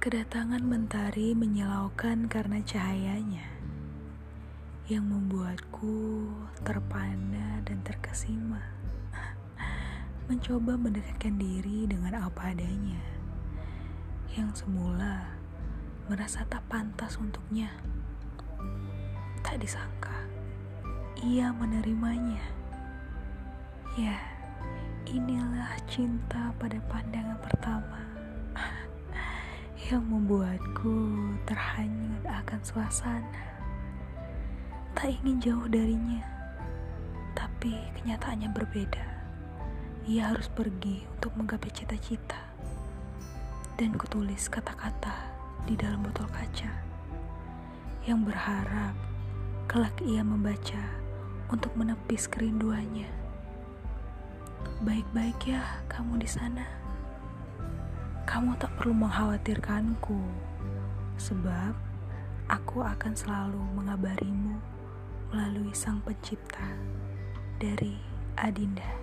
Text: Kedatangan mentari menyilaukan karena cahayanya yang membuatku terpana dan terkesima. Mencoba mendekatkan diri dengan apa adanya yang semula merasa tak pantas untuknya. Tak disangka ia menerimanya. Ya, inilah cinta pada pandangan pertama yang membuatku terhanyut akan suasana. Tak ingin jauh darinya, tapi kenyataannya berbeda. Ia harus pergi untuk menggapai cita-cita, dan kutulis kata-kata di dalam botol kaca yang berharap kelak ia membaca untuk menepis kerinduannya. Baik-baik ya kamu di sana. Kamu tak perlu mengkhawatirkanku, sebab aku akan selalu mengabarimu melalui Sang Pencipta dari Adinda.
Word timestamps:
Kedatangan 0.00 0.64
mentari 0.64 1.36
menyilaukan 1.36 2.24
karena 2.26 2.64
cahayanya 2.64 3.44
yang 4.88 5.04
membuatku 5.06 6.32
terpana 6.64 7.60
dan 7.68 7.84
terkesima. 7.84 8.64
Mencoba 10.32 10.80
mendekatkan 10.80 11.36
diri 11.36 11.84
dengan 11.84 12.26
apa 12.26 12.56
adanya 12.56 13.04
yang 14.32 14.48
semula 14.56 15.36
merasa 16.08 16.48
tak 16.48 16.64
pantas 16.72 17.20
untuknya. 17.20 17.68
Tak 19.44 19.60
disangka 19.60 20.30
ia 21.20 21.52
menerimanya. 21.52 22.40
Ya, 23.98 24.16
inilah 25.10 25.74
cinta 25.90 26.54
pada 26.54 26.78
pandangan 26.86 27.34
pertama 27.42 27.98
yang 29.90 30.06
membuatku 30.06 31.34
terhanyut 31.50 32.22
akan 32.30 32.60
suasana. 32.62 33.44
Tak 34.94 35.10
ingin 35.10 35.42
jauh 35.42 35.66
darinya, 35.66 36.22
tapi 37.34 37.74
kenyataannya 37.98 38.54
berbeda. 38.54 39.06
Ia 40.06 40.30
harus 40.30 40.46
pergi 40.46 41.02
untuk 41.18 41.34
menggapai 41.34 41.74
cita-cita, 41.74 42.38
dan 43.74 43.94
kutulis 43.98 44.46
kata-kata 44.46 45.14
di 45.66 45.74
dalam 45.74 46.06
botol 46.06 46.30
kaca 46.30 46.70
yang 48.06 48.22
berharap 48.22 48.94
kelak 49.66 49.94
ia 50.06 50.22
membaca 50.22 50.82
untuk 51.50 51.74
menepis 51.74 52.30
kerinduannya. 52.30 53.29
Baik-baik 54.80 55.44
ya 55.44 55.60
kamu 55.92 56.16
di 56.16 56.24
sana. 56.24 56.64
Kamu 58.24 58.56
tak 58.56 58.72
perlu 58.80 58.96
mengkhawatirkanku, 58.96 60.16
sebab 61.20 61.76
aku 62.48 62.80
akan 62.80 63.12
selalu 63.12 63.60
mengabarimu 63.76 64.56
melalui 65.28 65.76
Sang 65.76 66.00
Pencipta 66.00 66.64
dari 67.60 68.00
Adinda. 68.40 68.99